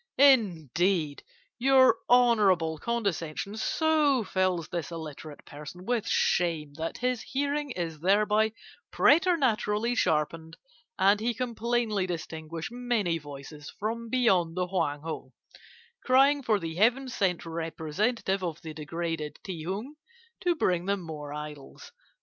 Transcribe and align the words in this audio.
Indeed, 0.17 1.21
your 1.59 1.99
honourable 2.09 2.79
condescension 2.79 3.55
so 3.55 4.23
fills 4.23 4.67
this 4.69 4.89
illiterate 4.89 5.45
person 5.45 5.85
with 5.85 6.07
shame 6.07 6.73
that 6.77 6.97
his 6.97 7.21
hearing 7.21 7.69
is 7.69 7.99
thereby 7.99 8.53
preternaturally 8.89 9.93
sharpened, 9.93 10.57
and 10.97 11.19
he 11.19 11.35
can 11.35 11.53
plainly 11.53 12.07
distinguish 12.07 12.71
many 12.71 13.19
voices 13.19 13.69
from 13.79 14.09
beyond 14.09 14.57
the 14.57 14.65
Hoang 14.65 15.01
Ho, 15.01 15.33
crying 16.03 16.41
for 16.41 16.57
the 16.59 16.73
Heaven 16.73 17.07
sent 17.07 17.45
representative 17.45 18.43
of 18.43 18.59
the 18.63 18.73
degraded 18.73 19.37
Ti 19.43 19.65
Hung 19.65 19.97
to 20.43 20.55
bring 20.55 20.87
them 20.87 21.01
more 21.01 21.31
idols. 21.31 21.91